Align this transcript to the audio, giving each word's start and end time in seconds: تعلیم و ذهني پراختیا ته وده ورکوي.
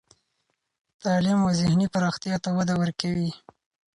تعلیم 1.01 1.39
و 1.43 1.49
ذهني 1.59 1.85
پراختیا 1.93 2.35
ته 2.43 2.49
وده 2.57 2.73
ورکوي. 2.81 3.29